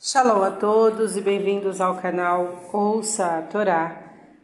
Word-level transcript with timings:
Shalom 0.00 0.44
a 0.44 0.52
todos 0.52 1.16
e 1.16 1.20
bem-vindos 1.20 1.80
ao 1.80 1.96
canal 1.96 2.70
Ouça 2.72 3.38
a 3.38 3.42
Torá. 3.42 4.00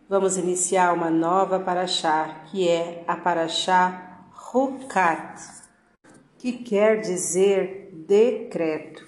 Vamos 0.09 0.37
iniciar 0.37 0.93
uma 0.93 1.11
nova 1.11 1.61
paraxá, 1.61 2.43
que 2.51 2.69
é 2.69 3.05
a 3.07 3.17
paraxá 3.17 4.27
Rukat, 4.33 5.41
que 6.41 6.55
quer 6.55 7.01
dizer 7.01 7.89
decreto. 7.93 9.07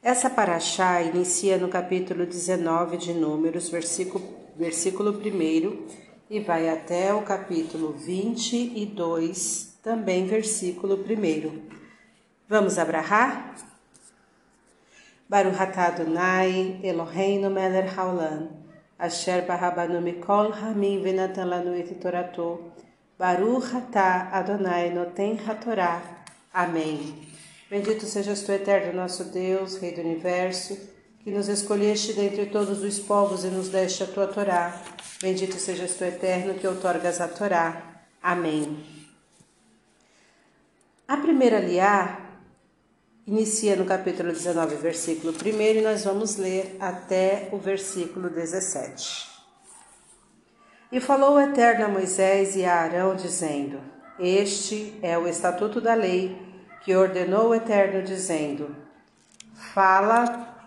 Essa 0.00 0.30
paraxá 0.30 1.02
inicia 1.02 1.58
no 1.58 1.68
capítulo 1.68 2.24
19 2.24 2.96
de 2.96 3.12
Números, 3.12 3.68
versículo, 3.68 4.24
versículo 4.56 5.10
1, 5.10 5.86
e 6.30 6.38
vai 6.38 6.68
até 6.68 7.12
o 7.12 7.22
capítulo 7.22 7.94
22, 7.94 9.76
também 9.82 10.24
versículo 10.24 10.94
1. 10.94 11.62
Vamos 12.48 12.78
abrahar? 12.78 13.69
Baruch 15.30 15.60
Adonai, 15.60 16.80
Eloheinu 16.82 17.52
melech 17.52 17.94
haolam, 17.94 18.48
asher 18.98 19.46
barabanu 19.46 20.02
mikol 20.02 20.52
hamim 20.52 21.04
venatan 21.04 21.48
lanu 21.48 21.72
et 21.78 22.00
torato, 22.02 22.72
Baruch 23.16 23.72
Adonai 23.94 24.90
noten 24.90 25.38
hatorá. 25.38 26.02
Amém. 26.52 27.14
Bendito 27.70 28.06
sejas 28.06 28.42
tu, 28.42 28.50
eterno 28.50 28.92
nosso 28.92 29.22
Deus, 29.26 29.76
Rei 29.76 29.92
do 29.92 30.00
Universo, 30.00 30.76
que 31.22 31.30
nos 31.30 31.46
escolheste 31.46 32.12
dentre 32.14 32.46
todos 32.46 32.82
os 32.82 32.98
povos 32.98 33.44
e 33.44 33.50
nos 33.50 33.68
deste 33.68 34.02
a 34.02 34.06
tua 34.08 34.26
Torá. 34.26 34.82
Bendito 35.22 35.54
sejas 35.60 35.94
tu, 35.94 36.02
eterno, 36.02 36.54
que 36.54 36.66
outorgas 36.66 37.20
a 37.20 37.28
Torá. 37.28 38.02
Amém. 38.20 38.84
A 41.06 41.18
primeira 41.18 41.60
liá 41.60 42.29
inicia 43.30 43.76
no 43.76 43.84
capítulo 43.84 44.32
19, 44.32 44.74
versículo 44.74 45.32
1, 45.32 45.60
e 45.78 45.80
nós 45.82 46.04
vamos 46.04 46.36
ler 46.36 46.76
até 46.80 47.48
o 47.52 47.58
versículo 47.58 48.28
17. 48.28 49.30
E 50.90 50.98
falou 50.98 51.36
o 51.36 51.40
Eterno 51.40 51.84
a 51.84 51.88
Moisés 51.88 52.56
e 52.56 52.64
a 52.64 52.74
Arão, 52.74 53.14
dizendo: 53.14 53.78
Este 54.18 54.98
é 55.00 55.16
o 55.16 55.28
estatuto 55.28 55.80
da 55.80 55.94
lei 55.94 56.36
que 56.82 56.96
ordenou 56.96 57.50
o 57.50 57.54
Eterno, 57.54 58.02
dizendo: 58.02 58.74
Fala 59.72 60.66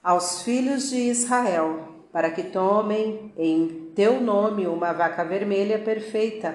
aos 0.00 0.42
filhos 0.42 0.90
de 0.90 0.98
Israel, 0.98 1.96
para 2.12 2.30
que 2.30 2.44
tomem 2.44 3.32
em 3.36 3.90
teu 3.96 4.20
nome 4.20 4.68
uma 4.68 4.92
vaca 4.92 5.24
vermelha 5.24 5.80
perfeita, 5.80 6.54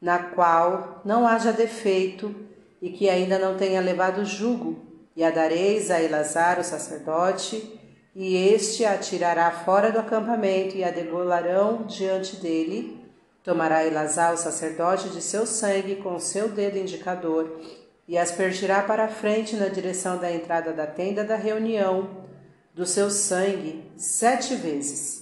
na 0.00 0.18
qual 0.18 1.00
não 1.04 1.24
haja 1.24 1.52
defeito 1.52 2.50
e 2.82 2.90
que 2.90 3.08
ainda 3.08 3.38
não 3.38 3.56
tenha 3.56 3.80
levado 3.80 4.24
jugo, 4.24 4.76
e 5.14 5.22
a 5.22 5.30
dareis 5.30 5.88
a 5.90 6.02
Elazar, 6.02 6.58
o 6.58 6.64
sacerdote, 6.64 7.80
e 8.14 8.36
este 8.36 8.84
a 8.84 8.98
tirará 8.98 9.50
fora 9.50 9.92
do 9.92 10.00
acampamento 10.00 10.76
e 10.76 10.82
a 10.82 10.90
degolarão 10.90 11.84
diante 11.84 12.36
dele. 12.36 13.00
Tomará 13.44 13.86
Elazar, 13.86 14.34
o 14.34 14.36
sacerdote, 14.36 15.10
de 15.10 15.22
seu 15.22 15.46
sangue 15.46 15.96
com 15.96 16.18
seu 16.18 16.48
dedo 16.48 16.76
indicador 16.76 17.60
e 18.08 18.18
aspergirá 18.18 18.82
para 18.82 19.04
a 19.04 19.08
frente 19.08 19.56
na 19.56 19.68
direção 19.68 20.18
da 20.18 20.30
entrada 20.30 20.72
da 20.72 20.86
tenda 20.86 21.24
da 21.24 21.36
reunião 21.36 22.10
do 22.74 22.84
seu 22.84 23.10
sangue 23.10 23.84
sete 23.96 24.54
vezes. 24.56 25.21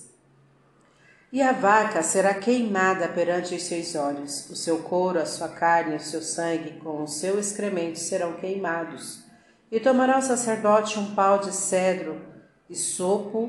E 1.33 1.41
a 1.41 1.53
vaca 1.53 2.03
será 2.03 2.35
queimada 2.35 3.07
perante 3.07 3.55
os 3.55 3.63
seus 3.63 3.95
olhos, 3.95 4.51
o 4.51 4.57
seu 4.57 4.79
couro, 4.79 5.21
a 5.21 5.25
sua 5.25 5.49
carne, 5.49 5.95
o 5.95 6.01
seu 6.01 6.21
sangue, 6.21 6.81
com 6.81 7.05
o 7.05 7.07
seu 7.07 7.39
excremento 7.39 8.01
serão 8.01 8.33
queimados. 8.33 9.23
E 9.71 9.79
tomará 9.79 10.19
o 10.19 10.23
sacerdote 10.23 10.99
um 10.99 11.15
pau 11.15 11.39
de 11.39 11.55
cedro, 11.55 12.21
e 12.69 12.75
sopo, 12.75 13.49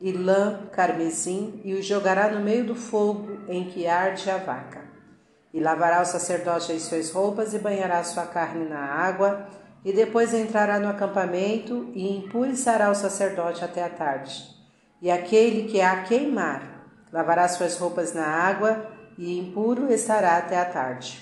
e 0.00 0.12
lã 0.12 0.66
carmesim, 0.72 1.60
e 1.62 1.74
o 1.74 1.82
jogará 1.82 2.30
no 2.30 2.40
meio 2.40 2.64
do 2.64 2.74
fogo 2.74 3.40
em 3.48 3.68
que 3.68 3.86
arde 3.86 4.30
a 4.30 4.38
vaca. 4.38 4.80
E 5.52 5.60
lavará 5.60 6.00
o 6.00 6.06
sacerdote 6.06 6.72
as 6.72 6.84
suas 6.84 7.10
roupas 7.10 7.52
e 7.52 7.58
banhará 7.58 8.02
sua 8.02 8.24
carne 8.24 8.64
na 8.64 8.80
água, 8.80 9.46
e 9.84 9.92
depois 9.92 10.32
entrará 10.32 10.78
no 10.78 10.88
acampamento 10.88 11.90
e 11.94 12.16
impuriçará 12.16 12.90
o 12.90 12.94
sacerdote 12.94 13.62
até 13.62 13.84
a 13.84 13.90
tarde. 13.90 14.42
E 15.02 15.10
aquele 15.10 15.68
que 15.68 15.82
a 15.82 16.02
queimar 16.02 16.79
Lavará 17.12 17.48
suas 17.48 17.76
roupas 17.76 18.14
na 18.14 18.26
água 18.26 18.86
e 19.18 19.38
impuro 19.38 19.92
estará 19.92 20.36
até 20.36 20.58
a 20.58 20.64
tarde. 20.64 21.20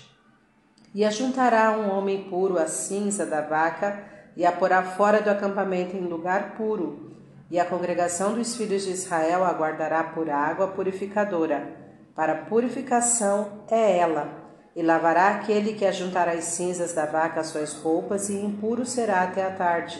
E 0.94 1.04
ajuntará 1.04 1.70
um 1.72 1.90
homem 1.90 2.24
puro 2.28 2.58
a 2.58 2.66
cinza 2.66 3.24
da 3.24 3.40
vaca 3.40 4.04
e 4.36 4.44
a 4.44 4.52
porá 4.52 4.82
fora 4.82 5.20
do 5.20 5.30
acampamento 5.30 5.96
em 5.96 6.06
lugar 6.06 6.54
puro. 6.56 7.12
E 7.50 7.58
a 7.58 7.64
congregação 7.64 8.34
dos 8.34 8.56
filhos 8.56 8.84
de 8.84 8.90
Israel 8.90 9.44
aguardará 9.44 10.04
por 10.04 10.28
água 10.28 10.68
purificadora. 10.68 11.76
Para 12.14 12.34
purificação 12.34 13.64
é 13.70 13.98
ela. 13.98 14.28
E 14.76 14.82
lavará 14.82 15.28
aquele 15.28 15.72
que 15.72 15.86
ajuntará 15.86 16.32
as 16.32 16.44
cinzas 16.44 16.92
da 16.92 17.06
vaca 17.06 17.40
às 17.40 17.48
suas 17.48 17.74
roupas, 17.74 18.28
e 18.28 18.34
impuro 18.34 18.84
será 18.84 19.22
até 19.22 19.44
a 19.44 19.50
tarde. 19.50 19.98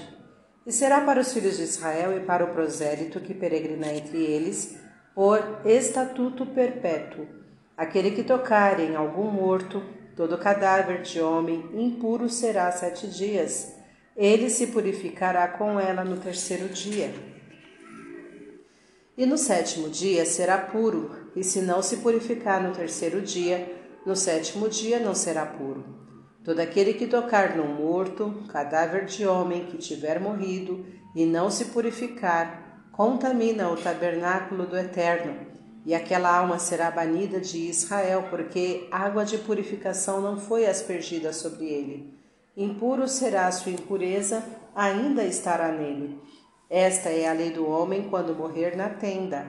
E 0.67 0.73
será 0.73 1.01
para 1.01 1.21
os 1.21 1.33
filhos 1.33 1.57
de 1.57 1.63
Israel 1.63 2.17
e 2.17 2.21
para 2.21 2.45
o 2.45 2.53
prosélito 2.53 3.21
que 3.21 3.35
peregrina 3.35 3.93
entre 3.93 4.19
eles, 4.19 4.77
por 5.19 5.63
estatuto 5.65 6.47
perpétuo. 6.47 7.27
Aquele 7.77 8.13
que 8.13 8.23
tocar 8.23 8.79
em 8.79 8.95
algum 8.95 9.29
morto, 9.29 9.83
todo 10.15 10.39
cadáver 10.39 11.03
de 11.03 11.21
homem 11.21 11.69
impuro 11.75 12.29
será 12.29 12.71
sete 12.71 13.09
dias. 13.09 13.75
Ele 14.17 14.49
se 14.49 14.69
purificará 14.69 15.49
com 15.49 15.81
ela 15.81 16.05
no 16.05 16.19
terceiro 16.19 16.69
dia. 16.69 17.13
E 19.17 19.27
no 19.27 19.37
sétimo 19.37 19.89
dia 19.89 20.25
será 20.25 20.57
puro, 20.57 21.11
e 21.35 21.43
se 21.43 21.63
não 21.63 21.83
se 21.83 21.97
purificar 21.97 22.63
no 22.63 22.73
terceiro 22.73 23.21
dia, 23.21 23.77
no 24.07 24.15
sétimo 24.15 24.69
dia 24.69 25.01
não 25.01 25.17
será 25.17 25.45
puro. 25.45 25.85
Todo 26.45 26.61
aquele 26.61 26.95
que 26.95 27.09
tocar 27.09 27.57
num 27.57 27.75
morto, 27.75 28.45
cadáver 28.53 29.07
de 29.07 29.27
homem 29.27 29.67
que 29.67 29.79
tiver 29.79 30.21
morrido, 30.21 30.87
e 31.13 31.27
não 31.27 31.51
se 31.51 31.65
purificar, 31.65 32.68
contamina 32.99 33.71
o 33.71 33.77
tabernáculo 33.77 34.67
do 34.67 34.77
Eterno, 34.77 35.47
e 35.87 35.95
aquela 35.95 36.37
alma 36.37 36.59
será 36.59 36.91
banida 36.91 37.41
de 37.41 37.57
Israel, 37.69 38.27
porque 38.29 38.89
água 38.91 39.25
de 39.25 39.39
purificação 39.39 40.21
não 40.21 40.37
foi 40.37 40.67
aspergida 40.67 41.33
sobre 41.33 41.67
ele. 41.67 42.13
Impuro 42.57 43.07
será 43.07 43.53
sua 43.53 43.71
impureza, 43.71 44.43
ainda 44.75 45.23
estará 45.23 45.71
nele. 45.71 46.21
Esta 46.69 47.09
é 47.09 47.29
a 47.29 47.33
lei 47.33 47.53
do 47.53 47.69
homem 47.69 48.09
quando 48.11 48.35
morrer 48.35 48.77
na 48.77 48.89
tenda. 48.89 49.47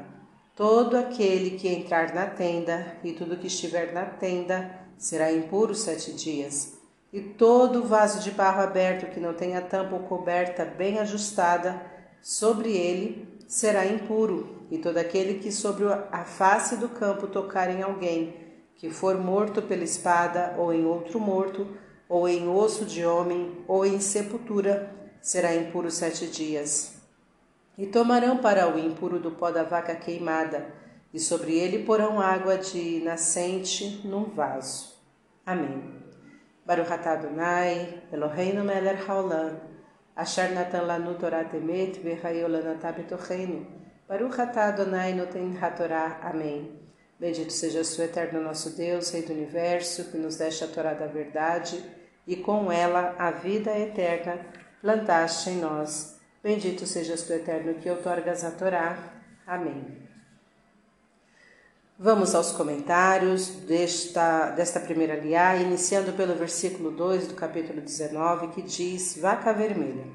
Todo 0.55 0.95
aquele 0.95 1.57
que 1.57 1.69
entrar 1.69 2.13
na 2.13 2.27
tenda 2.27 2.97
e 3.03 3.13
tudo 3.13 3.35
que 3.35 3.47
estiver 3.47 3.91
na 3.93 4.05
tenda 4.05 4.79
será 4.95 5.31
impuro 5.31 5.73
sete 5.73 6.13
dias. 6.13 6.77
E 7.11 7.19
todo 7.19 7.83
vaso 7.87 8.19
de 8.19 8.29
barro 8.29 8.61
aberto 8.61 9.11
que 9.11 9.19
não 9.19 9.33
tenha 9.33 9.59
tampa 9.59 9.95
ou 9.95 10.03
coberta 10.03 10.63
bem 10.63 10.99
ajustada 10.99 11.81
sobre 12.21 12.69
ele 12.73 13.38
será 13.49 13.83
impuro, 13.83 14.47
e 14.69 14.77
todo 14.77 14.97
aquele 14.97 15.39
que 15.39 15.51
sobre 15.51 15.85
a 15.87 16.23
face 16.23 16.77
do 16.77 16.87
campo 16.87 17.25
tocar 17.25 17.67
em 17.71 17.81
alguém, 17.81 18.35
que 18.75 18.91
for 18.91 19.17
morto 19.17 19.59
pela 19.63 19.83
espada, 19.83 20.53
ou 20.55 20.71
em 20.71 20.85
outro 20.85 21.19
morto, 21.19 21.67
ou 22.07 22.29
em 22.29 22.47
osso 22.47 22.85
de 22.85 23.03
homem, 23.03 23.65
ou 23.67 23.83
em 23.83 23.99
sepultura, 23.99 24.93
será 25.19 25.55
impuro 25.55 25.89
sete 25.89 26.27
dias. 26.27 26.93
E 27.75 27.87
tomarão 27.87 28.37
para 28.37 28.71
o 28.71 28.77
impuro 28.77 29.19
do 29.19 29.31
pó 29.31 29.49
da 29.49 29.63
vaca 29.63 29.95
queimada, 29.95 30.71
e 31.11 31.19
sobre 31.19 31.57
ele 31.57 31.83
porão 31.85 32.21
água 32.21 32.55
de 32.55 33.01
nascente 33.03 33.99
num 34.05 34.25
vaso. 34.25 34.93
Amém. 35.43 35.95
Baruch 36.63 36.93
atah 36.93 37.13
Adonai, 37.13 38.03
Eloheinu 38.13 38.63
melech 38.63 39.09
haolam, 39.09 39.59
Asher 40.19 40.51
natan 40.51 40.85
lanu 40.85 41.17
Torah 41.17 41.45
temet 41.45 42.03
v'chayu 42.03 42.49
lanatah 42.49 42.91
betocheinu. 42.91 43.65
Baruch 44.05 44.37
atah 44.37 44.67
Adonai 44.67 45.13
noten 45.13 45.55
hatorá. 45.61 46.19
Amém. 46.21 46.77
Bendito 47.17 47.53
seja 47.53 47.79
o 47.79 48.03
eterno 48.03 48.41
nosso 48.41 48.75
Deus, 48.75 49.11
Rei 49.11 49.21
do 49.21 49.31
Universo, 49.31 50.11
que 50.11 50.17
nos 50.17 50.35
deste 50.35 50.65
a 50.65 50.67
Torá 50.67 50.93
da 50.93 51.07
verdade 51.07 51.81
e 52.27 52.35
com 52.35 52.69
ela 52.69 53.15
a 53.17 53.31
vida 53.31 53.71
eterna 53.79 54.45
plantaste 54.81 55.51
em 55.51 55.61
nós. 55.61 56.19
Bendito 56.43 56.85
sejas 56.85 57.21
tu, 57.21 57.31
eterno, 57.31 57.75
que 57.75 57.89
outorgas 57.89 58.43
a 58.43 58.51
Torá. 58.51 58.97
Amém. 59.47 60.08
Vamos 62.01 62.33
aos 62.33 62.53
comentários 62.53 63.47
desta, 63.67 64.51
desta 64.51 64.79
primeira 64.79 65.17
liá, 65.17 65.57
iniciando 65.57 66.13
pelo 66.13 66.33
versículo 66.33 66.91
2 66.91 67.27
do 67.27 67.33
capítulo 67.33 67.81
19, 67.81 68.47
que 68.53 68.61
diz: 68.61 69.17
Vaca 69.17 69.51
vermelha. 69.51 70.05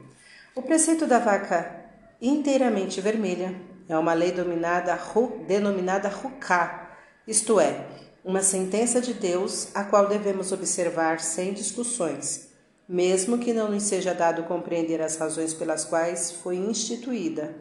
O 0.54 0.62
preceito 0.62 1.06
da 1.06 1.18
vaca 1.18 1.84
inteiramente 2.22 3.02
vermelha 3.02 3.54
é 3.86 3.98
uma 3.98 4.14
lei 4.14 4.32
dominada, 4.32 4.98
denominada 5.46 6.08
Ruká, 6.08 6.96
isto 7.28 7.60
é, 7.60 7.86
uma 8.24 8.40
sentença 8.42 8.98
de 8.98 9.12
Deus 9.12 9.68
a 9.74 9.84
qual 9.84 10.08
devemos 10.08 10.52
observar 10.52 11.20
sem 11.20 11.52
discussões. 11.52 12.48
mesmo 12.88 13.36
que 13.36 13.52
não 13.52 13.70
lhe 13.70 13.80
seja 13.80 14.14
dado 14.14 14.44
compreender 14.44 15.02
as 15.02 15.16
razões 15.16 15.52
pelas 15.52 15.84
quais 15.84 16.30
foi 16.30 16.56
instituída. 16.56 17.54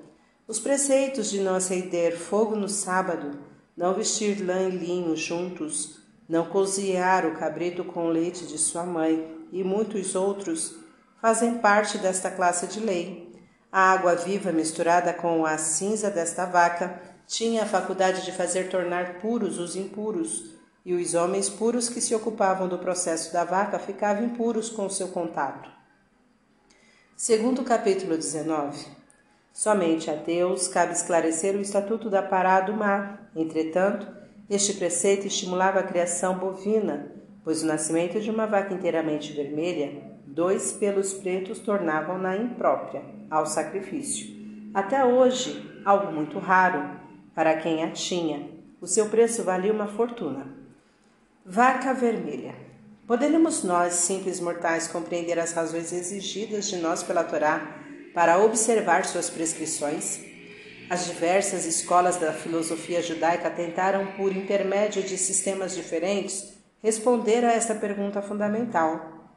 Os 0.48 0.62
preceitos 0.62 1.30
de 1.30 1.42
não 1.42 1.56
acender 1.56 2.18
fogo 2.18 2.56
no 2.56 2.70
sábado, 2.70 3.52
não 3.75 3.94
vestir 3.94 4.46
lã 4.46 4.70
e 4.70 4.72
linho 4.72 5.16
juntos, 5.16 6.00
não 6.28 6.46
cozinhar 6.46 7.25
o 7.25 7.36
cabrito 7.36 7.84
com 7.84 8.08
leite 8.08 8.46
de 8.46 8.58
sua 8.58 8.84
mãe 8.84 9.48
e 9.52 9.64
muitos 9.64 10.16
outros 10.16 10.75
fazem 11.22 11.58
parte 11.60 11.98
desta 11.98 12.30
classe 12.30 12.68
de 12.68 12.80
lei. 12.80 13.31
A 13.72 13.92
água 13.92 14.16
viva 14.16 14.52
misturada 14.52 15.14
com 15.14 15.46
a 15.46 15.58
cinza 15.58 16.10
desta 16.10 16.46
vaca 16.46 17.02
tinha 17.25 17.64
a 17.64 17.68
faculdade 17.68 18.24
de 18.24 18.31
fazer 18.31 18.70
tornar 18.70 19.20
puros 19.20 19.58
os 19.58 19.75
impuros, 19.75 20.54
e 20.86 20.94
os 20.94 21.14
homens 21.14 21.50
puros 21.50 21.88
que 21.88 22.02
se 22.02 22.14
ocupavam 22.14 22.68
do 22.68 22.78
processo 22.78 23.31
da 23.31 23.46
vaca 23.46 23.80
ficavam 23.80 24.25
impuros 24.25 24.70
com 24.70 24.90
seu 24.90 25.08
contato. 25.08 25.72
Segundo 27.16 27.62
o 27.62 27.66
capítulo 27.66 28.18
19. 28.18 29.02
Somente 29.53 30.09
a 30.09 30.15
Deus 30.15 30.67
cabe 30.67 30.94
esclarecer 30.94 31.55
o 31.55 31.61
estatuto 31.61 32.09
da 32.09 32.23
parada 32.23 32.71
do 32.71 32.77
mar. 32.77 33.29
Entretanto, 33.35 34.07
este 34.50 34.73
preceito 34.73 35.27
estimulava 35.27 35.79
a 35.79 35.83
criação 35.83 36.39
bovina, 36.39 37.11
pois 37.44 37.61
o 37.61 37.67
nascimento 37.67 38.19
de 38.19 38.31
uma 38.31 38.47
vaca 38.47 38.73
inteiramente 38.73 39.31
vermelha, 39.31 40.01
dois 40.25 40.71
pelos 40.73 41.13
pretos 41.13 41.59
tornavam-na 41.59 42.35
imprópria 42.35 43.03
ao 43.29 43.45
sacrifício. 43.45 44.27
Até 44.73 45.05
hoje, 45.05 45.81
algo 45.85 46.11
muito 46.11 46.39
raro 46.39 47.00
para 47.35 47.55
quem 47.55 47.83
a 47.83 47.91
tinha. 47.91 48.50
O 48.81 48.88
seu 48.88 49.07
preço 49.07 49.44
valia 49.44 49.71
uma 49.71 49.88
fortuna. 49.88 50.47
Vaca 51.45 51.94
vermelha. 51.94 52.55
Poderíamos 53.05 53.63
nós, 53.63 53.94
simples 53.94 54.39
mortais, 54.39 54.88
compreender 54.88 55.38
as 55.38 55.53
razões 55.53 55.94
exigidas 55.94 56.67
de 56.69 56.77
nós 56.77 57.03
pela 57.03 57.23
Torá 57.23 57.82
para 58.13 58.38
observar 58.39 59.06
suas 59.06 59.30
prescrições? 59.30 60.19
As 60.89 61.06
diversas 61.06 61.65
escolas 61.65 62.18
da 62.18 62.31
filosofia 62.31 63.01
judaica 63.01 63.50
tentaram, 63.50 64.07
por 64.18 64.36
intermédio 64.36 65.01
de 65.01 65.18
sistemas 65.18 65.74
diferentes, 65.74 66.54
responder 66.83 67.44
a 67.44 67.54
esta 67.54 67.74
pergunta 67.74 68.21
fundamental. 68.21 69.31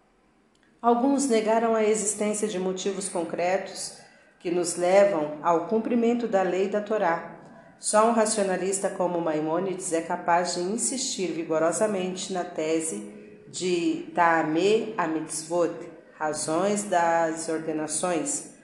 Alguns 0.82 1.28
negaram 1.28 1.75
a 1.75 1.82
existência 1.82 2.46
de 2.46 2.58
motivos 2.58 3.08
concretos 3.08 3.99
que 4.40 4.50
nos 4.50 4.76
levam 4.76 5.38
ao 5.43 5.67
cumprimento 5.67 6.28
da 6.28 6.43
lei 6.43 6.69
da 6.69 6.81
Torá. 6.81 7.34
Só 7.78 8.08
um 8.08 8.12
racionalista 8.12 8.90
como 8.90 9.20
Maimônides 9.20 9.93
é 9.93 10.02
capaz 10.02 10.55
de 10.55 10.61
insistir 10.61 11.28
vigorosamente 11.28 12.32
na 12.32 12.44
tese 12.44 13.12
de 13.49 14.11
Ta'ame 14.14 14.94
a 14.99 15.06
mitzvot, 15.06 15.73
razões 16.19 16.84
das 16.84 17.49
ordenações, 17.49 18.56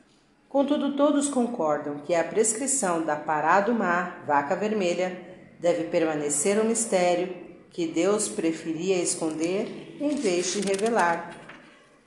Contudo, 0.52 0.94
todos 0.94 1.30
concordam 1.30 2.00
que 2.00 2.14
a 2.14 2.22
prescrição 2.22 3.02
da 3.02 3.16
pará 3.16 3.58
do 3.62 3.72
mar, 3.72 4.22
vaca 4.26 4.54
vermelha, 4.54 5.18
deve 5.58 5.84
permanecer 5.84 6.60
um 6.60 6.68
mistério 6.68 7.34
que 7.70 7.86
Deus 7.86 8.28
preferia 8.28 9.02
esconder 9.02 9.96
em 9.98 10.14
vez 10.14 10.52
de 10.52 10.60
revelar. 10.60 11.34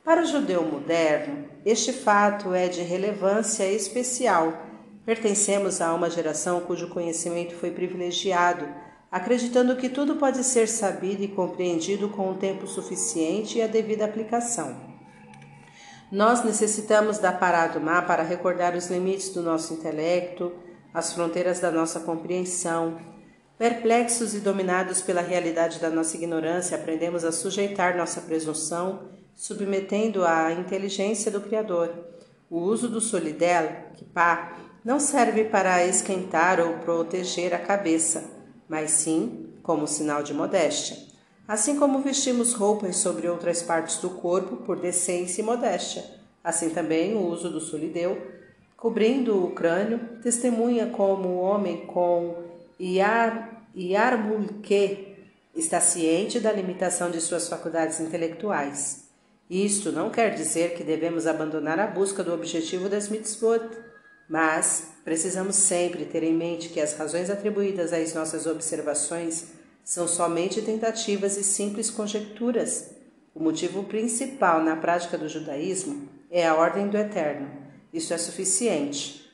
Para 0.03 0.21
o 0.21 0.25
judeu 0.27 0.61
moderno, 0.61 1.45
este 1.65 1.91
fato 1.91 2.53
é 2.53 2.67
de 2.67 2.83
relevância 2.83 3.67
especial. 3.67 4.53
Pertencemos 5.03 5.81
a 5.81 5.91
uma 5.95 6.07
geração 6.07 6.61
cujo 6.61 6.89
conhecimento 6.89 7.55
foi 7.55 7.71
privilegiado, 7.71 8.67
acreditando 9.11 9.75
que 9.75 9.89
tudo 9.89 10.17
pode 10.17 10.43
ser 10.43 10.67
sabido 10.67 11.23
e 11.23 11.27
compreendido 11.27 12.09
com 12.09 12.29
o 12.29 12.35
tempo 12.35 12.67
suficiente 12.67 13.57
e 13.57 13.63
a 13.63 13.67
devida 13.67 14.05
aplicação. 14.05 14.94
Nós 16.15 16.45
necessitamos 16.45 17.17
da 17.17 17.37
mar 17.83 18.07
para 18.07 18.23
recordar 18.23 18.73
os 18.73 18.89
limites 18.89 19.31
do 19.31 19.41
nosso 19.41 19.73
intelecto, 19.73 20.49
as 20.93 21.11
fronteiras 21.11 21.59
da 21.59 21.69
nossa 21.69 21.99
compreensão. 21.99 22.97
Perplexos 23.57 24.33
e 24.33 24.39
dominados 24.39 25.01
pela 25.01 25.19
realidade 25.19 25.77
da 25.77 25.89
nossa 25.89 26.15
ignorância, 26.15 26.77
aprendemos 26.77 27.25
a 27.25 27.33
sujeitar 27.33 27.97
nossa 27.97 28.21
presunção, 28.21 29.09
submetendo-a 29.35 30.45
à 30.45 30.53
inteligência 30.53 31.29
do 31.29 31.41
Criador. 31.41 31.93
O 32.49 32.59
uso 32.59 32.87
do 32.87 33.01
solidel, 33.01 33.69
pá, 34.13 34.55
não 34.85 35.01
serve 35.01 35.43
para 35.43 35.85
esquentar 35.85 36.61
ou 36.61 36.75
proteger 36.75 37.53
a 37.53 37.59
cabeça, 37.59 38.23
mas 38.69 38.91
sim 38.91 39.53
como 39.61 39.85
sinal 39.85 40.23
de 40.23 40.33
modéstia. 40.33 40.95
Assim 41.47 41.77
como 41.77 42.01
vestimos 42.01 42.53
roupas 42.53 42.97
sobre 42.97 43.29
outras 43.29 43.61
partes 43.61 43.97
do 43.97 44.09
corpo 44.09 44.57
por 44.57 44.79
decência 44.79 45.41
e 45.41 45.45
modéstia, 45.45 46.03
assim 46.43 46.71
também 46.71 47.13
o 47.13 47.27
uso 47.27 47.51
do 47.51 47.59
solideu, 47.59 48.19
cobrindo 48.75 49.45
o 49.45 49.51
crânio, 49.51 49.99
testemunha 50.23 50.87
como 50.87 51.27
o 51.27 51.41
homem 51.41 51.85
com 51.85 52.35
iar, 52.79 53.63
está 55.55 55.79
ciente 55.79 56.39
da 56.39 56.51
limitação 56.51 57.11
de 57.11 57.21
suas 57.21 57.47
faculdades 57.47 57.99
intelectuais. 57.99 59.05
Isto 59.47 59.91
não 59.91 60.09
quer 60.09 60.33
dizer 60.33 60.73
que 60.73 60.83
devemos 60.83 61.27
abandonar 61.27 61.79
a 61.79 61.85
busca 61.85 62.23
do 62.23 62.33
objetivo 62.33 62.89
das 62.89 63.07
mitzvot, 63.07 63.69
mas 64.27 64.87
precisamos 65.03 65.55
sempre 65.55 66.05
ter 66.05 66.23
em 66.23 66.33
mente 66.33 66.69
que 66.69 66.81
as 66.81 66.97
razões 66.97 67.29
atribuídas 67.29 67.93
às 67.93 68.15
nossas 68.15 68.47
observações 68.47 69.53
são 69.85 70.07
somente 70.07 70.63
tentativas 70.63 71.37
e 71.37 71.43
simples 71.43 71.91
conjecturas. 71.91 72.89
O 73.35 73.41
motivo 73.41 73.83
principal 73.83 74.63
na 74.63 74.75
prática 74.75 75.15
do 75.15 75.29
judaísmo 75.29 76.09
é 76.31 76.47
a 76.47 76.55
ordem 76.55 76.87
do 76.87 76.97
eterno. 76.97 77.47
Isso 77.93 78.11
é 78.11 78.17
suficiente. 78.17 79.31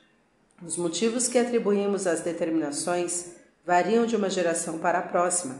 Os 0.62 0.76
motivos 0.76 1.26
que 1.26 1.38
atribuímos 1.38 2.06
às 2.06 2.20
determinações 2.20 3.32
variam 3.64 4.04
de 4.04 4.14
uma 4.14 4.28
geração 4.28 4.78
para 4.78 4.98
a 4.98 5.02
próxima, 5.02 5.56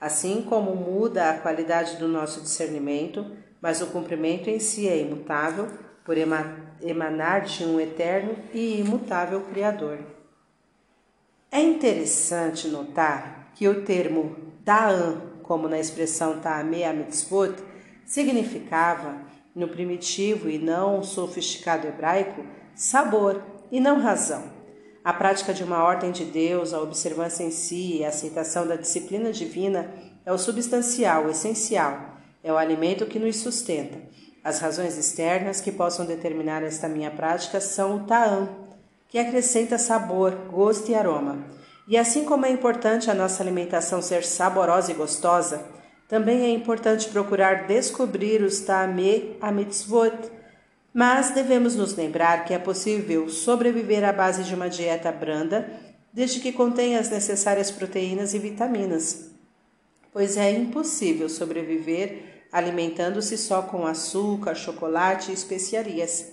assim 0.00 0.42
como 0.42 0.74
muda 0.74 1.30
a 1.30 1.38
qualidade 1.38 1.96
do 1.96 2.08
nosso 2.08 2.40
discernimento, 2.40 3.24
mas 3.60 3.80
o 3.80 3.86
cumprimento 3.86 4.50
em 4.50 4.58
si 4.58 4.88
é 4.88 4.98
imutável 4.98 5.68
por 6.04 6.16
emanar 6.18 7.42
de 7.42 7.64
um 7.64 7.78
eterno 7.78 8.36
e 8.52 8.80
imutável 8.80 9.40
Criador. 9.42 9.98
É 11.48 11.60
interessante 11.60 12.66
notar 12.66 13.41
que 13.54 13.68
o 13.68 13.84
termo 13.84 14.36
Ta'an, 14.64 15.20
como 15.42 15.68
na 15.68 15.78
expressão 15.78 16.40
Ta'amea 16.40 16.92
Mitzvot, 16.92 17.54
significava, 18.06 19.16
no 19.54 19.68
primitivo 19.68 20.48
e 20.48 20.58
não 20.58 21.02
sofisticado 21.02 21.86
hebraico, 21.86 22.44
sabor 22.74 23.42
e 23.70 23.80
não 23.80 24.00
razão. 24.00 24.42
A 25.04 25.12
prática 25.12 25.52
de 25.52 25.64
uma 25.64 25.82
ordem 25.82 26.12
de 26.12 26.24
Deus, 26.24 26.72
a 26.72 26.80
observância 26.80 27.42
em 27.42 27.50
si 27.50 27.98
e 27.98 28.04
a 28.04 28.08
aceitação 28.08 28.66
da 28.66 28.76
disciplina 28.76 29.32
divina 29.32 29.92
é 30.24 30.32
o 30.32 30.38
substancial, 30.38 31.26
o 31.26 31.30
essencial, 31.30 32.18
é 32.42 32.52
o 32.52 32.56
alimento 32.56 33.06
que 33.06 33.18
nos 33.18 33.36
sustenta. 33.36 33.98
As 34.44 34.60
razões 34.60 34.96
externas 34.96 35.60
que 35.60 35.70
possam 35.70 36.06
determinar 36.06 36.62
esta 36.62 36.88
minha 36.88 37.10
prática 37.10 37.60
são 37.60 37.96
o 37.96 38.00
ta'am, 38.06 38.48
que 39.08 39.18
acrescenta 39.18 39.76
sabor, 39.76 40.32
gosto 40.50 40.90
e 40.90 40.94
aroma. 40.94 41.44
E 41.86 41.96
assim 41.96 42.24
como 42.24 42.46
é 42.46 42.50
importante 42.50 43.10
a 43.10 43.14
nossa 43.14 43.42
alimentação 43.42 44.00
ser 44.00 44.24
saborosa 44.24 44.92
e 44.92 44.94
gostosa, 44.94 45.64
também 46.08 46.42
é 46.42 46.50
importante 46.50 47.08
procurar 47.08 47.66
descobrir 47.66 48.42
os 48.42 48.60
ta'ame 48.60 49.36
a 49.40 49.50
mitzvot. 49.50 50.30
Mas 50.92 51.30
devemos 51.30 51.74
nos 51.74 51.94
lembrar 51.96 52.44
que 52.44 52.52
é 52.52 52.58
possível 52.58 53.28
sobreviver 53.28 54.04
à 54.04 54.12
base 54.12 54.44
de 54.44 54.54
uma 54.54 54.68
dieta 54.68 55.10
branda, 55.10 55.66
desde 56.12 56.40
que 56.40 56.52
contenha 56.52 57.00
as 57.00 57.08
necessárias 57.08 57.70
proteínas 57.70 58.34
e 58.34 58.38
vitaminas. 58.38 59.30
Pois 60.12 60.36
é 60.36 60.50
impossível 60.50 61.30
sobreviver 61.30 62.32
alimentando-se 62.52 63.38
só 63.38 63.62
com 63.62 63.86
açúcar, 63.86 64.54
chocolate 64.54 65.30
e 65.30 65.34
especiarias. 65.34 66.30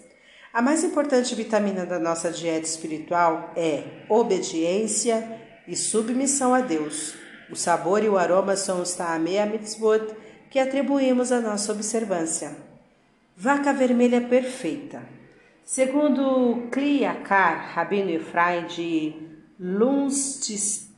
A 0.52 0.64
mais 0.64 0.84
importante 0.84 1.36
vitamina 1.36 1.86
da 1.86 2.00
nossa 2.00 2.32
dieta 2.32 2.66
espiritual 2.66 3.54
é 3.56 3.84
obediência 4.10 5.40
e 5.68 5.76
submissão 5.76 6.56
a 6.56 6.62
Deus. 6.62 7.14
O 7.52 7.56
sabor 7.56 8.04
e 8.04 8.10
o 8.10 8.18
aroma 8.18 8.56
são 8.56 8.82
os 8.82 8.96
ta'amei 8.96 9.44
mitzvot 9.46 10.16
que 10.50 10.58
atribuímos 10.58 11.32
à 11.32 11.40
nossa 11.40 11.72
observância. 11.72 12.58
Vaca 13.38 13.72
vermelha 13.72 14.22
perfeita. 14.22 15.04
Segundo 15.64 16.68
Kliakar, 16.72 17.76
Rabino 17.76 18.10
Efraim 18.10 18.66
de 18.66 19.14
Lunstinsk, 19.60 20.90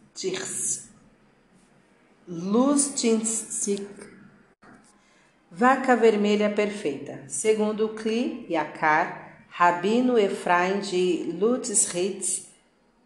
Vaca 5.52 5.98
vermelha 5.98 6.50
perfeita. 6.50 7.26
Segundo 7.28 7.90
Kli 7.90 8.46
Yakar, 8.50 9.31
Rabino 9.54 10.18
Efraim 10.18 10.80
de 10.80 11.36
Lutzritz, 11.38 12.48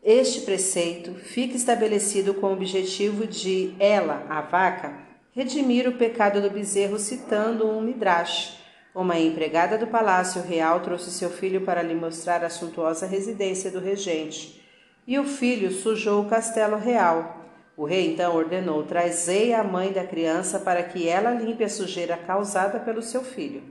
este 0.04 0.42
preceito 0.42 1.16
fica 1.16 1.56
estabelecido 1.56 2.36
com 2.36 2.48
o 2.48 2.54
objetivo 2.54 3.26
de 3.26 3.74
ela, 3.80 4.24
a 4.30 4.42
vaca, 4.42 4.94
redimir 5.32 5.90
o 5.90 5.94
pecado 5.98 6.40
do 6.40 6.52
bezerro 6.52 7.00
citando 7.00 7.68
um 7.68 7.82
midrash. 7.82 8.60
Uma 8.94 9.20
empregada 9.20 9.76
do 9.76 9.88
palácio 9.88 10.44
real 10.44 10.82
trouxe 10.82 11.10
seu 11.10 11.32
filho 11.32 11.62
para 11.62 11.82
lhe 11.82 11.96
mostrar 11.96 12.44
a 12.44 12.50
suntuosa 12.50 13.08
residência 13.08 13.72
do 13.72 13.80
regente, 13.80 14.64
e 15.08 15.18
o 15.18 15.26
filho 15.26 15.72
sujou 15.72 16.22
o 16.22 16.30
castelo 16.30 16.78
real. 16.78 17.44
O 17.76 17.86
rei 17.86 18.14
então 18.14 18.36
ordenou: 18.36 18.84
Trazei 18.84 19.52
a 19.52 19.64
mãe 19.64 19.92
da 19.92 20.06
criança 20.06 20.60
para 20.60 20.84
que 20.84 21.08
ela 21.08 21.32
limpe 21.32 21.64
a 21.64 21.70
sujeira 21.70 22.16
causada 22.16 22.80
pelo 22.80 23.02
seu 23.02 23.24
filho. 23.24 23.64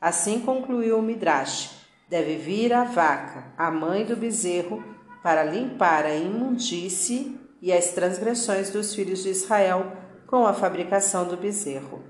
Assim 0.00 0.38
concluiu 0.38 0.96
o 0.96 1.02
Midrash: 1.02 1.79
Deve 2.10 2.38
vir 2.38 2.72
a 2.72 2.82
vaca, 2.82 3.44
a 3.56 3.70
mãe 3.70 4.04
do 4.04 4.16
bezerro, 4.16 4.82
para 5.22 5.44
limpar 5.44 6.04
a 6.04 6.16
imundície 6.16 7.38
e 7.62 7.72
as 7.72 7.92
transgressões 7.92 8.68
dos 8.68 8.92
filhos 8.92 9.22
de 9.22 9.28
Israel 9.28 9.92
com 10.26 10.44
a 10.44 10.52
fabricação 10.52 11.24
do 11.24 11.36
bezerro. 11.36 12.02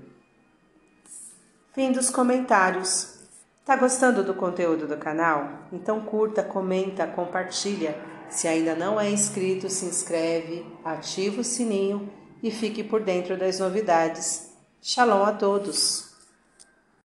Fim 1.73 1.91
dos 1.91 2.09
comentários. 2.09 3.19
Tá 3.63 3.75
gostando 3.75 4.23
do 4.23 4.33
conteúdo 4.33 4.87
do 4.87 4.97
canal? 4.97 5.67
Então 5.71 6.01
curta, 6.01 6.41
comenta, 6.41 7.05
compartilha. 7.05 7.95
Se 8.27 8.47
ainda 8.47 8.73
não 8.73 8.99
é 8.99 9.07
inscrito, 9.07 9.69
se 9.69 9.85
inscreve, 9.85 10.65
ativa 10.83 11.41
o 11.41 11.43
sininho 11.43 12.11
e 12.41 12.49
fique 12.49 12.83
por 12.83 13.01
dentro 13.01 13.37
das 13.37 13.59
novidades. 13.59 14.51
Shalom 14.81 15.23
a 15.23 15.31
todos! 15.31 16.10